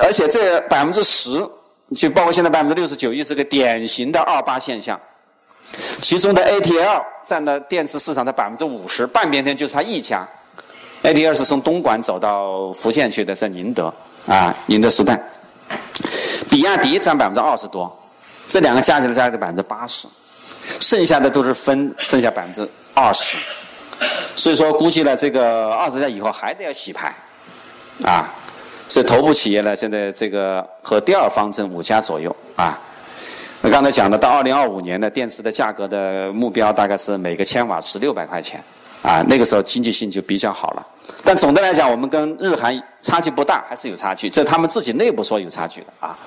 [0.00, 1.46] 而且这百分之十，
[1.94, 4.98] 就包括现在百分之六十九，也是个典型的二八现象。
[6.00, 10.26] 其中的 ATL 占了电池市场的百分之五十，半边天就是它一家。
[11.06, 13.94] ATL 是从东莞走到福建去的，在宁德
[14.26, 15.16] 啊，宁德时代。
[16.50, 17.96] 比亚迪占百分之二十多，
[18.48, 20.08] 这两个加起来加是百分之八十，
[20.80, 23.36] 剩下的都是分剩下百分之二十，
[24.34, 27.14] 所以说估计呢，这个二十家以后还得要洗牌，
[28.02, 28.34] 啊，
[28.88, 32.34] 所以头部企业呢，现在这个和第二方正五家左右。
[32.56, 32.80] 啊，
[33.60, 38.60] 我刚才讲的到二零二五年呢电池的价格的目标大概是每个千瓦是六百块钱，
[39.02, 40.86] 啊，那个时候经济性就比较好了，
[41.24, 46.18] 但总的来讲，我们跟日韩差距不大，还是有差距，这他们自己内部说有差距的啊。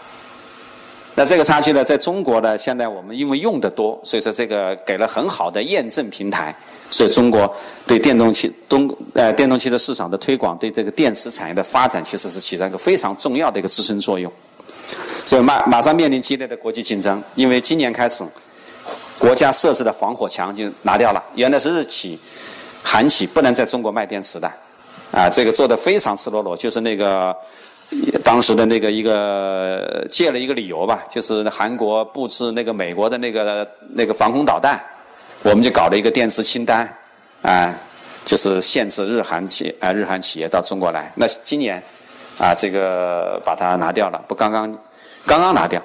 [1.16, 6.56] 那这个差距呢，在中国呢，现在我们因为用的多，所以说这个给了很好的验证平台，
[6.90, 7.54] 所以中国
[7.86, 14.32] 对电动汽东呃电动汽车市场的推广，对这个电池产业的发展，其实是起到一个非常重要的一个支撑作用。
[15.26, 18.24] 所以马马上面临激烈的国际竞争，因为今年开始，
[19.18, 22.18] 国家设置的防火墙就拿掉了，原来是日企、
[22.92, 24.52] 韩企不能在中国卖电池的，
[25.12, 27.36] 啊，这个做的非常赤裸裸，就是那个。
[28.24, 34.80] 当时的那个一个借了一个理由吧，就是韩国布置那个美国的那个那个防空导弹，
[35.42, 36.88] 我们就搞了一个电池清单，
[37.42, 37.76] 啊，
[38.24, 41.12] 就是限制日韩企啊日韩企业到中国来。
[41.16, 41.82] 那今年
[42.38, 44.72] 啊这个把它拿掉了，不刚刚
[45.26, 45.82] 刚刚拿掉，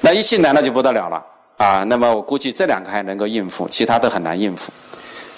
[0.00, 1.20] 那一进来那就不得了了
[1.56, 1.82] 啊。
[1.82, 4.72] 那么我估计这两个还能够应付，其他都很难应付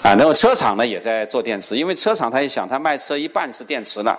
[0.01, 0.15] 啊。
[0.15, 4.17] 然后车厂呢也在做电池，因为车厂他一想，他卖车一半是电池了。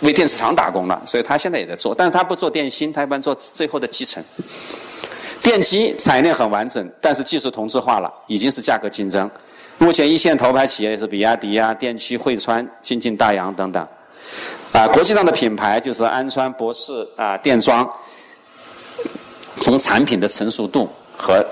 [0.00, 4.22] 为电池厂打工了，所以他现在也在做，但是他不做电芯，他一般做最后的集成。
[5.40, 9.30] 电机产业链很完整，但是技术同质化了，已经是价格竞争。
[9.78, 13.86] 目前一线头牌企业是比亚迪啊、电气、汇川、京晋大洋等等。
[14.72, 17.88] 啊，国际上的品牌就是安川、博世啊、电装。
[19.56, 21.44] 从产品的成熟度和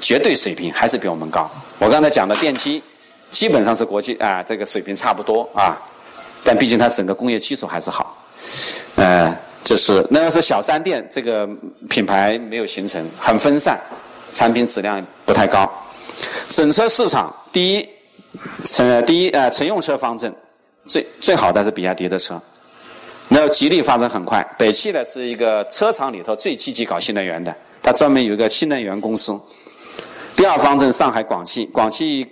[0.00, 1.50] 绝对水平还是比我们高。
[1.78, 2.82] 我刚才讲的电机，
[3.30, 5.76] 基本上是国际啊这个水平差不多啊。
[6.44, 8.16] 但毕竟它整个工业基础还是好，
[8.94, 11.46] 呃，就是那要是小三电这个
[11.90, 13.78] 品牌没有形成，很分散，
[14.32, 15.70] 产品质量不太高。
[16.48, 17.88] 整车市场第一，
[18.64, 20.32] 乘第一呃乘用车方阵
[20.86, 22.40] 最最好的是比亚迪的车，
[23.28, 29.38] 然后吉利发展很快，北汽呢是一个车厂里头最积极搞新能源的，它专门有一个新能源公司。
[30.38, 32.24] 第二方阵上海广汽，广汽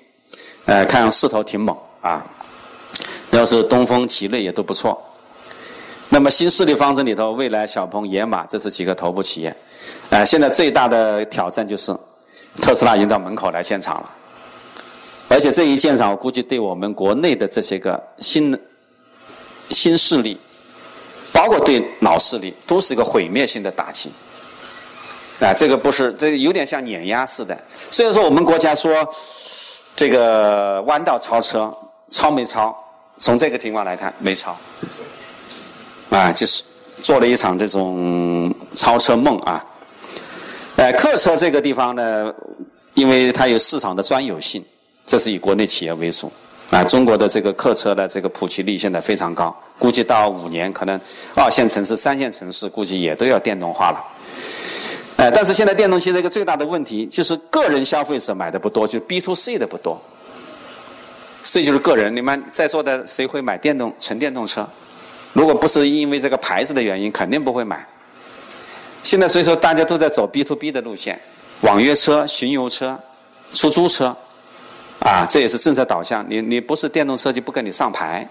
[0.65, 2.25] 呃看势头挺猛啊。
[3.33, 5.03] 要是东风、奇瑞也都不错。
[6.09, 9.53] 那么新势力方针里头，未来、小鹏、野马，这是几个头部企业。
[10.11, 11.93] 呃，现在最大的挑战就是
[12.63, 14.09] 特斯拉已经到门口来现场了。
[15.29, 18.57] 而且这一现场，我估计对我们国内的这些个新
[19.71, 20.39] 新势力，
[21.33, 24.13] 包括对老势力，都是一个毁灭性的打击。
[25.41, 27.57] 啊，这个不是，这有点像碾压似的。
[27.91, 29.07] 虽然说我们国家说
[29.95, 31.73] 这个弯道超车，
[32.09, 32.75] 超没超？
[33.19, 34.55] 从这个情况来看，没超，
[36.11, 36.63] 啊，就是
[37.03, 39.65] 做了一场这种超车梦啊。
[40.77, 42.31] 呃，客车这个地方呢，
[42.93, 44.63] 因为它有市场的专有性，
[45.07, 46.31] 这是以国内企业为主
[46.71, 46.85] 啊。
[46.85, 51.01] 中国的这个客车的这个普及率现在非常高，估计到五年，可能
[51.35, 54.05] 二线城市、三线城市估计也都要电动化了。
[55.17, 60.01] 呃，但是现在电动汽车一个最大的问题就是个人消费者买的不多，就是 B to C 的不多。
[61.43, 64.69] 这就是个人，你们在座的谁会买电动纯电动车？
[65.33, 67.87] 如果不是因为这个牌子的原因，肯定不会买。
[69.03, 71.19] 现在所以说大家都在走 B to B 的路线，
[71.61, 72.99] 网约车、巡游车、
[73.53, 74.15] 出租车，
[74.99, 76.27] 啊，这也是政策导向。
[76.29, 78.29] 你你不是电动车就不给你上牌，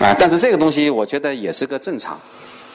[0.00, 2.20] 啊，但是这个东西我觉得也是个正常，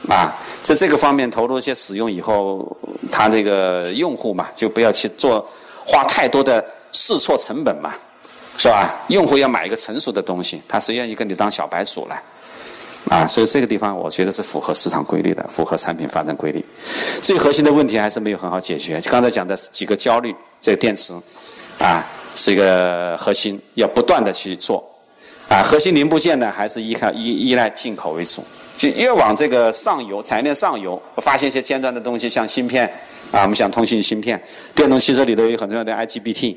[0.08, 2.76] 啊，在这个方面投入一些使用以后，
[3.10, 5.46] 他这个用户嘛，就不要去做
[5.84, 7.92] 花太多的试错成本嘛。
[8.56, 8.94] 是吧？
[9.08, 12.22] 用户要买一个成熟的东西，他是愿意跟你当小白鼠来，
[13.08, 16.64] 啊，所以这个地方我觉得是符合市场规律的，符合产品发展规律。
[17.20, 19.00] 最核心的问题还是没有很好解决。
[19.10, 21.12] 刚才讲的几个焦虑，这个电池，
[21.80, 24.88] 啊，是一个核心，要不断的去做，
[25.48, 28.42] 啊，核心零部件呢还是依靠依依赖进口为主，
[28.76, 32.86] 就越往这个上游产业链上游，发现一些尖端的东西，像芯片，
[33.30, 34.42] 啊，我们讲通信芯片，
[34.74, 36.56] 电动汽车里头有很重要的 IGBT。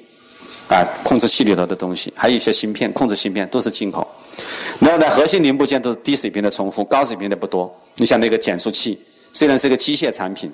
[0.70, 4.06] 啊，控制器里头的东西，还有一些芯片，控制芯片都是进口。
[4.80, 7.74] 然后呢，核心零部件都是低水平的重复，高水平的不多。
[7.96, 10.52] 你像那个减速器，虽然是个机械产品，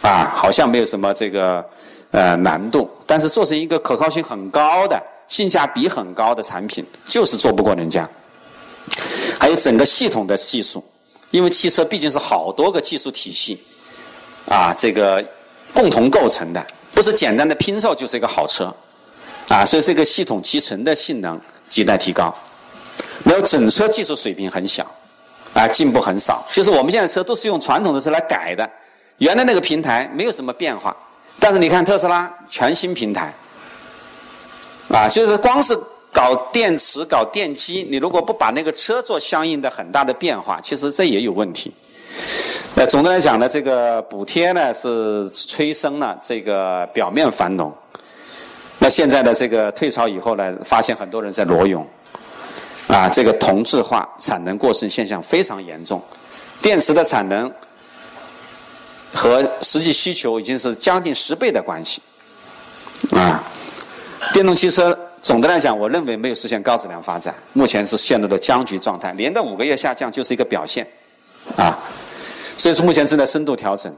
[0.00, 1.64] 啊，好像没有什么这个
[2.12, 8.08] 呃难度，但是做成一个可靠性很高的、性价比很高的产品，就是做不过人家。
[9.38, 10.84] 还有整个系统的技术，
[11.30, 13.60] 因为汽车毕竟是好多个技术体系，
[14.48, 15.24] 啊，这个
[15.74, 18.74] 共同构成的，不是简单的拼凑就是一个好车。
[19.48, 22.34] 啊，所以这个系统集成的性能亟待提高。
[23.24, 24.84] 然后整车技术水平很小，
[25.54, 26.44] 啊，进步很少。
[26.52, 28.68] 就是我们现在车都是用传统的车来改的，
[29.18, 30.96] 原来那个平台没有什么变化。
[31.38, 33.32] 但是你看特斯拉全新平台，
[34.88, 35.78] 啊，就是光是
[36.12, 41.72] 搞电池、搞电机，你如果不把那个车做相应的很大的变化，其实这也有问题。
[42.74, 47.74] 那总的来讲呢，这个补贴呢是催生了这个表面繁荣。
[48.78, 51.86] 那现在的这个退潮以后呢，发现很多人在裸泳，
[52.86, 56.00] 啊，这个同质化、产能过剩现象非常严重，
[56.62, 57.50] 电池的产能
[59.12, 62.02] 和实际需求已经是将近十倍的关系，
[63.12, 63.42] 啊，
[64.36, 70.86] 电动汽车总的来讲，我认为没有实现高质量发展，目前是陷入了僵局状态，连着五个月下降就是一个表现，
[71.56, 71.78] 啊，
[72.58, 73.90] 所以说目前正在深度调整。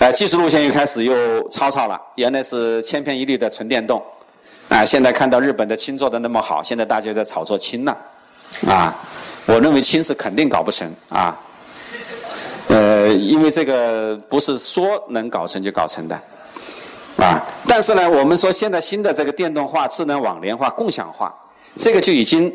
[0.00, 2.00] 呃，技术路线又开始又吵吵了。
[2.16, 4.02] 原来是千篇一律的纯电动，
[4.68, 7.96] 啊，现在看到日本的氢做的那么好，现在大家在炒作氢了，
[8.66, 8.92] 啊，
[9.46, 11.38] 我认为氢是肯定搞不成啊，
[12.66, 16.20] 呃，因为这个不是说能搞成就搞成的，
[17.18, 21.34] 啊，但是呢，我们说现在新的这个电动化、智能网联化、共享化，
[21.78, 22.52] 这个就已经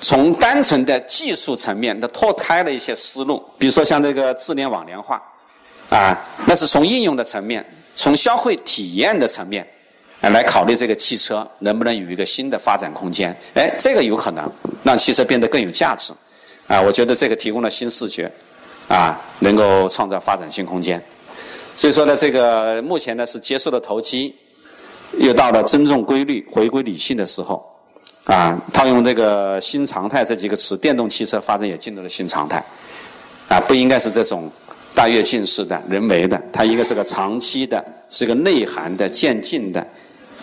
[0.00, 5.22] 从单纯的技术层面的脱开了一些思路，比如说像这个智联网联化。
[5.90, 9.66] 啊，那是从应用的层面，从消费体验的层面，
[10.20, 13.34] 来考虑这个汽车能不能有一个新的发展空间。
[13.54, 16.12] 哎，这个有可能让汽车变得更有价值。
[16.66, 18.30] 啊，我觉得这个提供了新视觉，
[18.86, 21.02] 啊，能够创造发展新空间。
[21.78, 24.34] 所以说呢，这个目前呢是结束了投机，
[25.18, 27.64] 又到了尊重规律、回归理性的时候。
[28.24, 32.60] 啊，套用这个新常态这几个词，电动汽车发展也进入了新常态。
[33.46, 34.50] 啊，不应该是这种。
[34.94, 39.86] 大跃进式的、人为的，它应该是个长期的，是个内涵的、渐进的、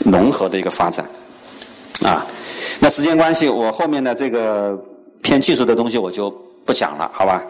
[0.06, 1.06] 融合的一个发展，
[2.02, 2.26] 啊。
[2.80, 4.80] 那时间关系，我后面的这个
[5.22, 6.30] 偏技术的东西我就
[6.64, 7.44] 不讲了，好吧？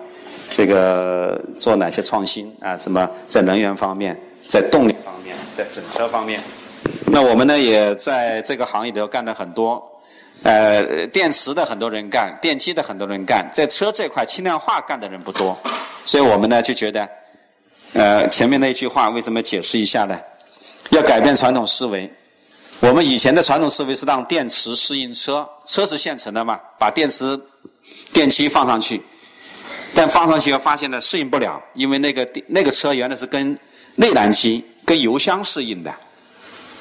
[0.49, 2.75] 这个做哪些创新啊？
[2.77, 6.41] 什么在能源方面，在动力方面，在整车方面？
[7.07, 9.83] 那我们呢，也在这个行业里头干了很多。
[10.43, 15.57] 呃，电池的很多人干，电机的很多人干，在车这块轻量化干的人不多，
[16.03, 17.09] 所以我们呢就觉得，
[17.93, 20.19] 呃，前面那句话为什么解释一下呢？
[20.89, 22.11] 要改变传统思维。
[22.81, 27.39] 我们以前的传统思维是让电池适应车，车是现成的嘛，把电池、
[28.13, 29.01] 电机放上去，
[29.95, 33.57] 但放上去后发现呢适应不了，因为那个那个车原来是跟
[33.95, 35.91] 内燃机、跟油箱适应的。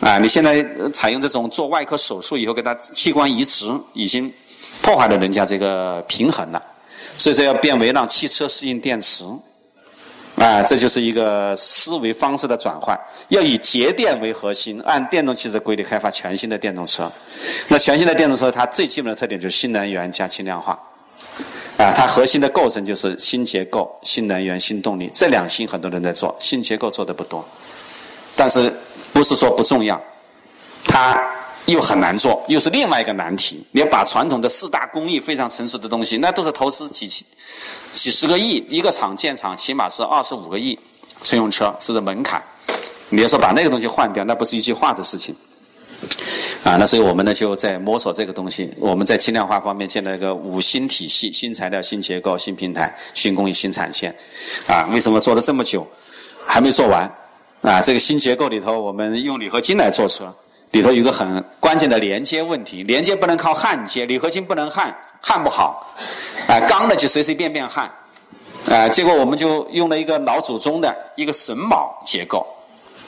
[0.01, 4.31] 啊，你现在采用这种做外科手术以后给他器官移植，已经
[4.83, 6.63] 破坏了人家这个平衡了，
[7.17, 9.25] 所以说要变为让汽车适应电池，
[10.37, 12.99] 啊，这就是一个思维方式的转换，
[13.29, 17.11] 要以节电为核心，按电动汽车规律开发全新的电动车。
[17.69, 20.79] 那全新的电动车它最基本的特点就是新能源加轻量化，
[21.79, 27.45] 啊，它核心的构成就是新结构、新能源、新动力，这两新很多人在做，新结构做的不多，
[28.35, 28.73] 但是。
[29.15, 30.03] 不是说不重要，
[30.89, 31.17] 它
[31.67, 33.65] 又很难做，又是另外一个难题。
[33.71, 37.25] 你要把传统的四大工艺非常成熟的东西，那都是投资几几
[37.93, 40.77] 几十个亿一个厂建厂，起码是二十五个亿
[41.23, 42.43] 乘用车是个门槛。
[43.09, 45.33] 你要说把那个东西换掉，那不是一句话的事情。
[46.63, 48.73] 啊，那所以我们呢就在摸索这个东西。
[48.79, 54.15] 我们在轻量化方面建了一个五新体系：新材料、新结构、新平台、新工艺、新产线。
[54.67, 55.87] 啊，为什么做了这么久
[56.47, 57.11] 还没做完？
[57.63, 60.35] 啊，这个新结构里头，我们用铝合金来做车，
[60.71, 65.95] 里头有个很关键的连接问题，连接不能靠焊接，铝合金不能焊，焊不好，
[66.47, 67.91] 啊，钢的就随随便便焊，
[68.69, 72.47] 啊，结果我们就用了一个老祖宗的一个榫卯结构，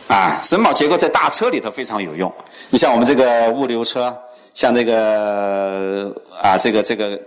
[0.09, 2.32] 啊，榫卯结构在大车里头非常有用，
[2.70, 4.16] 你像我们这个物流车，
[4.54, 7.20] 像这个啊，这个这个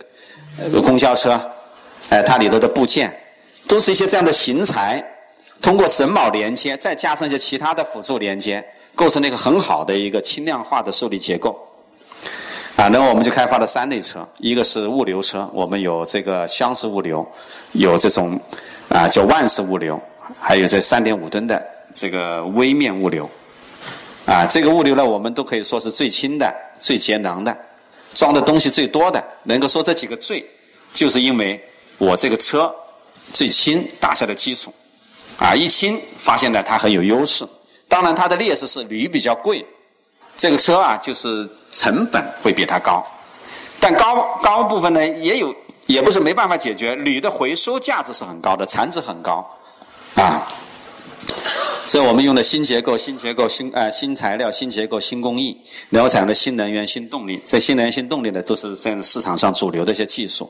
[0.82, 1.40] 公交车，
[2.10, 3.14] 哎，它里头的部件，
[3.68, 5.04] 都是一些这样的型材。
[5.62, 8.66] 通过榫卯连接，再加上一些其他的辅助连接，
[8.96, 11.60] 构成了一个很好的一个轻量化的受力结构。
[12.78, 17.30] 啊，然后我们就开发了三类车，一个是物流车，我们有这个厢式物流，
[17.74, 18.40] 有这种
[18.88, 20.02] 啊叫万式物流，
[20.40, 21.62] 还有这三点五吨的
[21.94, 23.30] 这个微面物流。
[24.26, 27.58] 啊，这个物流呢，我们都可以说是最轻的、最节能的，
[28.14, 29.24] 装的东西最多的。
[29.44, 30.48] 能够说这几个最，
[30.94, 31.60] 就是因为
[31.98, 32.72] 我这个车
[33.34, 34.72] 最轻打下的基础。
[35.40, 37.48] 啊，一轻发现呢，它很有优势。
[37.88, 39.66] 当然，它的劣势是铝比较贵，
[40.38, 43.04] 这个车啊，就是成本会比它高。
[43.80, 45.56] 但高高部分呢，也有，
[45.88, 46.94] 也不是没办法解决。
[46.94, 49.44] 铝的回收价值是很高的，产值很高，
[50.14, 50.48] 啊。
[51.90, 55.60] 所以我们用的新结构、新结构、新呃新材料、新结构、新工艺，
[55.90, 57.42] 然后采用的新能源、新动力。
[57.48, 60.48] 这新能源、新动力呢，都是现在市场上主流的一些技术。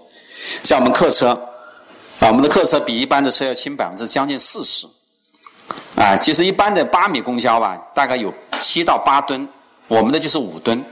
[0.65, 1.29] 像我们客车，
[2.19, 4.85] 啊，我们的客车比一般的车要轻百分之将近四十。
[5.95, 9.47] 啊，其实一般的八米公交吧，大概有七到八吨，
[9.87, 10.83] 我们的就是五吨。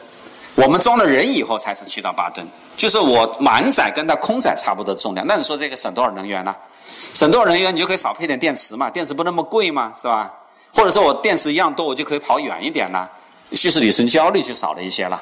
[0.55, 5.27] 我们装了人以后才是七到八吨，就是我满载跟它空载差不多重量。
[5.27, 6.55] 那你说这个省多少能源呢？
[7.13, 10.31] 省多少能源，你就可以少配点电池嘛，电池不那么贵嘛，是吧？
[10.73, 13.09] 或者说我电池一样多，我就可以跑远一点了，
[13.53, 15.19] 稀释里程焦虑就少了一些了。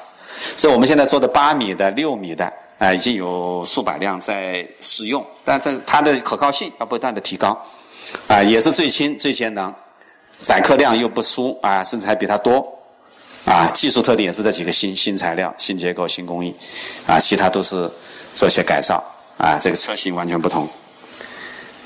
[0.54, 7.58] 所以我们现在做的八米的、六米的，啊，已经有数百辆在试用，但这它的可靠性要不断的提高，
[8.28, 9.74] 啊，也是最轻、最节能，
[10.42, 12.66] 载客量又不输啊，甚至还比它多，
[13.46, 16.54] 啊，技术特点也是这几个新新材料、新结构、新工艺，
[17.06, 17.90] 啊，其他都是
[18.34, 19.02] 做些改造，
[19.38, 20.68] 啊，这个车型完全不同。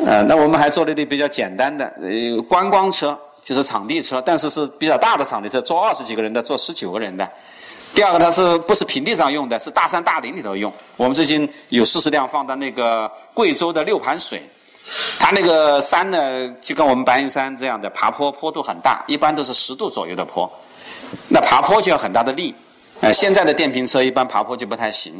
[0.07, 7.29] 呃，那我们还做了一点比较简单的，呃，观光车，就是场地车，但是是比较大的场地车，坐二十几个人的，坐十九个人的。
[7.95, 10.73] 第二个它是不是平地上用的，是大山大林里头用。
[10.97, 14.43] 我们最近有四十辆放到那个贵州的六盘水，
[15.19, 20.51] 它那个山呢，就跟我们白云山这样的爬坡，坡度很大，一般都是十度左右的坡，
[21.29, 22.55] 那爬坡就要很大的力。
[23.01, 25.13] 呃，现在的电瓶车一般爬坡就不太行，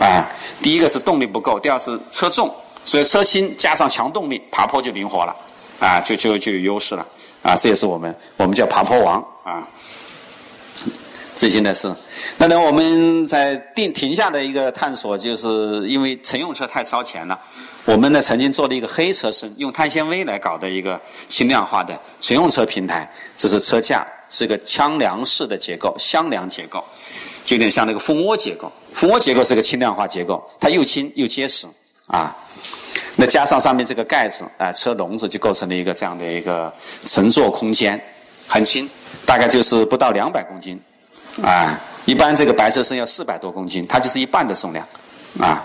[0.00, 0.26] 啊，
[0.62, 2.52] 第一个是动力不够，第二是车重。
[2.86, 5.34] 所以车轻加上强动力，爬坡就灵活了，
[5.80, 7.04] 啊，就就就有优势了，
[7.42, 9.66] 啊，这也是我们我们叫爬坡王啊。
[11.34, 11.92] 最近的是，
[12.38, 17.36] 那呢我们在定停下的一个探索，就是因为乘用车太烧钱了，
[17.86, 26.82] 我们呢曾经做了一个黑车身，用碳纤维来搞的一个轻量化的乘用车平台，这是车架，是个枪梁式的结构，箱梁结构，
[27.44, 31.66] 就有点像那个蜂窝结构，蜂窝结构是个轻量化结构，它又轻又结实，
[32.06, 32.34] 啊。
[33.16, 36.72] 那加上上面这个盖子，啊，车笼子就构成了一个这样的一个
[37.06, 38.00] 乘坐空间，
[38.46, 38.88] 很轻，
[39.24, 40.78] 大概就是不到两百公斤，
[41.42, 44.86] 啊，一般这个白车身要四百多公斤，它就是一半的重量，
[45.40, 45.64] 啊，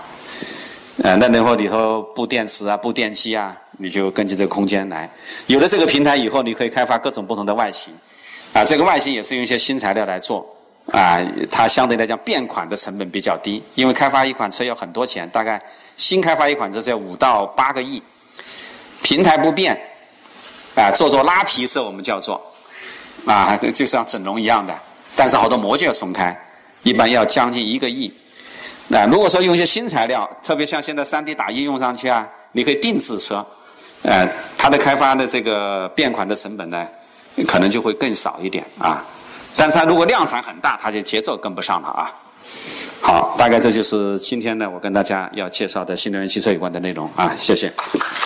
[1.03, 5.09] 呃，那然后里头布电池啊，布电机啊，你就根据这个空间来。
[5.47, 7.93] 有了这个平台以后，你可以开发各种不同的外形，
[8.53, 10.47] 啊，这个外形也是用一些新材料来做，
[10.91, 11.19] 啊，
[11.51, 15.61] 它相对来讲变款的成本比较低，因为开发一款车要很多钱，大概。
[16.01, 18.01] 新开发一款车要五到八个亿，
[19.03, 19.79] 平台不变，
[20.75, 22.41] 啊，做做拉皮色我们叫做，
[23.27, 24.73] 啊，就像整容一样的，
[25.15, 26.35] 但是好多模具要重开，
[26.81, 28.11] 一般要将近一个亿。
[28.87, 33.45] 那如果说用一些新材料，特别像现在三 D 打印用上去啊，你可以定制车，
[34.01, 34.27] 呃，
[34.57, 36.87] 它的开发的这个变款的成本呢，
[37.47, 39.05] 可能就会更少一点啊。
[39.55, 42.11] 但是它如果量产很大，它就节奏跟不上了啊。
[43.01, 47.71] 好，大概这就是今天呢，我跟大家要介绍的新能源汽车有关的内容啊，谢谢。